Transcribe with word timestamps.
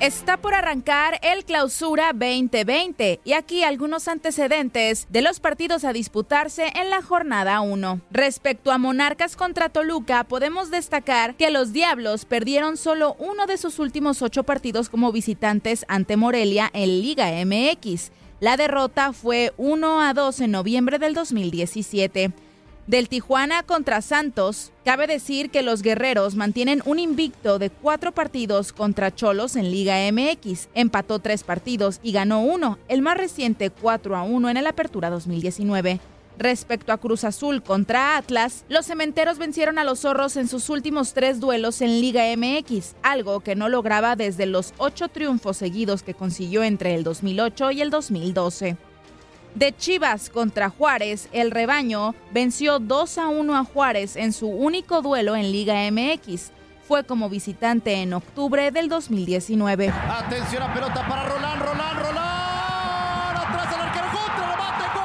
Está 0.00 0.36
por 0.36 0.52
arrancar 0.52 1.18
el 1.22 1.46
Clausura 1.46 2.12
2020 2.12 3.20
y 3.24 3.32
aquí 3.32 3.62
algunos 3.62 4.08
antecedentes 4.08 5.06
de 5.08 5.22
los 5.22 5.40
partidos 5.40 5.84
a 5.84 5.94
disputarse 5.94 6.70
en 6.74 6.90
la 6.90 7.00
jornada 7.00 7.60
1. 7.62 8.02
Respecto 8.10 8.72
a 8.72 8.78
Monarcas 8.78 9.36
contra 9.36 9.70
Toluca, 9.70 10.24
podemos 10.24 10.70
destacar 10.70 11.34
que 11.34 11.50
los 11.50 11.72
Diablos 11.72 12.26
perdieron 12.26 12.76
solo 12.76 13.16
uno 13.18 13.46
de 13.46 13.56
sus 13.56 13.78
últimos 13.78 14.20
ocho 14.20 14.42
partidos 14.42 14.90
como 14.90 15.12
visitantes 15.12 15.86
ante 15.88 16.16
Morelia 16.16 16.70
en 16.74 17.00
Liga 17.00 17.30
MX. 17.44 18.10
La 18.38 18.58
derrota 18.58 19.14
fue 19.14 19.54
1 19.56 20.02
a 20.02 20.12
2 20.12 20.40
en 20.40 20.50
noviembre 20.50 20.98
del 20.98 21.14
2017. 21.14 22.32
Del 22.86 23.08
Tijuana 23.08 23.64
contra 23.64 24.00
Santos, 24.00 24.70
cabe 24.84 25.08
decir 25.08 25.50
que 25.50 25.62
los 25.62 25.82
guerreros 25.82 26.36
mantienen 26.36 26.82
un 26.84 27.00
invicto 27.00 27.58
de 27.58 27.68
cuatro 27.68 28.12
partidos 28.12 28.72
contra 28.72 29.12
Cholos 29.12 29.56
en 29.56 29.72
Liga 29.72 29.96
MX. 30.12 30.68
Empató 30.72 31.18
tres 31.18 31.42
partidos 31.42 31.98
y 32.04 32.12
ganó 32.12 32.42
uno, 32.42 32.78
el 32.86 33.02
más 33.02 33.16
reciente 33.16 33.70
4 33.70 34.14
a 34.14 34.22
1 34.22 34.50
en 34.50 34.56
el 34.56 34.68
Apertura 34.68 35.10
2019. 35.10 35.98
Respecto 36.38 36.92
a 36.92 36.98
Cruz 36.98 37.24
Azul 37.24 37.60
contra 37.60 38.16
Atlas, 38.16 38.64
los 38.68 38.86
cementeros 38.86 39.38
vencieron 39.38 39.78
a 39.78 39.84
los 39.84 40.00
zorros 40.00 40.36
en 40.36 40.46
sus 40.46 40.70
últimos 40.70 41.12
tres 41.12 41.40
duelos 41.40 41.80
en 41.80 42.00
Liga 42.00 42.22
MX, 42.36 42.94
algo 43.02 43.40
que 43.40 43.56
no 43.56 43.68
lograba 43.68 44.14
desde 44.14 44.46
los 44.46 44.74
ocho 44.78 45.08
triunfos 45.08 45.56
seguidos 45.56 46.04
que 46.04 46.14
consiguió 46.14 46.62
entre 46.62 46.94
el 46.94 47.02
2008 47.02 47.72
y 47.72 47.80
el 47.80 47.90
2012. 47.90 48.76
De 49.56 49.74
Chivas 49.74 50.28
contra 50.28 50.68
Juárez, 50.68 51.30
el 51.32 51.50
rebaño 51.50 52.14
venció 52.30 52.78
2 52.78 53.16
a 53.16 53.28
1 53.28 53.56
a 53.56 53.64
Juárez 53.64 54.16
en 54.16 54.34
su 54.34 54.48
único 54.48 55.00
duelo 55.00 55.34
en 55.34 55.50
Liga 55.50 55.76
MX. 55.90 56.50
Fue 56.86 57.04
como 57.04 57.30
visitante 57.30 57.94
en 58.02 58.12
octubre 58.12 58.70
del 58.70 58.90
2019. 58.90 59.88
Atención 59.88 60.62
a 60.62 60.74
pelota 60.74 61.08
para 61.08 61.26
Roland, 61.30 61.62
Roland, 61.62 61.98
Roland. 62.00 63.38
Atrás 63.38 63.74
el 63.74 63.80
arquero 63.80 64.06
contra, 64.10 64.46
remate, 64.46 64.84
gol. 64.94 64.95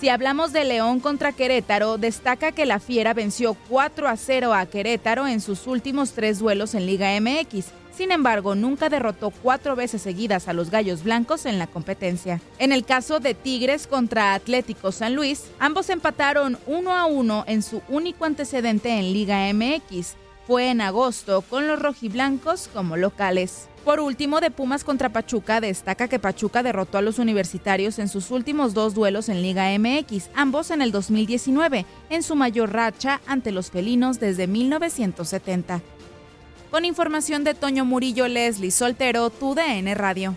Si 0.00 0.08
hablamos 0.08 0.52
de 0.52 0.64
León 0.64 1.00
contra 1.00 1.32
Querétaro, 1.32 1.98
destaca 1.98 2.52
que 2.52 2.66
la 2.66 2.78
Fiera 2.78 3.14
venció 3.14 3.54
4 3.68 4.06
a 4.06 4.16
0 4.16 4.54
a 4.54 4.64
Querétaro 4.66 5.26
en 5.26 5.40
sus 5.40 5.66
últimos 5.66 6.12
tres 6.12 6.38
duelos 6.38 6.74
en 6.74 6.86
Liga 6.86 7.20
MX. 7.20 7.66
Sin 7.96 8.12
embargo, 8.12 8.54
nunca 8.54 8.88
derrotó 8.88 9.30
cuatro 9.30 9.74
veces 9.74 10.00
seguidas 10.00 10.46
a 10.46 10.52
los 10.52 10.70
Gallos 10.70 11.02
Blancos 11.02 11.46
en 11.46 11.58
la 11.58 11.66
competencia. 11.66 12.40
En 12.60 12.70
el 12.70 12.84
caso 12.84 13.18
de 13.18 13.34
Tigres 13.34 13.88
contra 13.88 14.34
Atlético 14.34 14.92
San 14.92 15.16
Luis, 15.16 15.46
ambos 15.58 15.90
empataron 15.90 16.58
1 16.68 16.94
a 16.94 17.06
1 17.06 17.44
en 17.48 17.62
su 17.64 17.82
único 17.88 18.24
antecedente 18.24 18.90
en 18.90 19.12
Liga 19.12 19.52
MX. 19.52 20.14
Fue 20.46 20.70
en 20.70 20.80
agosto 20.80 21.42
con 21.42 21.66
los 21.66 21.82
rojiblancos 21.82 22.70
como 22.72 22.96
locales. 22.96 23.66
Por 23.88 24.00
último, 24.00 24.42
de 24.42 24.50
Pumas 24.50 24.84
contra 24.84 25.08
Pachuca, 25.08 25.62
destaca 25.62 26.08
que 26.08 26.18
Pachuca 26.18 26.62
derrotó 26.62 26.98
a 26.98 27.00
los 27.00 27.18
universitarios 27.18 27.98
en 27.98 28.08
sus 28.08 28.30
últimos 28.30 28.74
dos 28.74 28.92
duelos 28.92 29.30
en 29.30 29.40
Liga 29.40 29.70
MX, 29.78 30.28
ambos 30.34 30.70
en 30.70 30.82
el 30.82 30.92
2019, 30.92 31.86
en 32.10 32.22
su 32.22 32.36
mayor 32.36 32.70
racha 32.70 33.22
ante 33.26 33.50
los 33.50 33.70
felinos 33.70 34.20
desde 34.20 34.46
1970. 34.46 35.80
Con 36.70 36.84
información 36.84 37.44
de 37.44 37.54
Toño 37.54 37.86
Murillo 37.86 38.28
Leslie 38.28 38.72
Soltero, 38.72 39.30
tu 39.30 39.54
DN 39.54 39.94
Radio. 39.94 40.36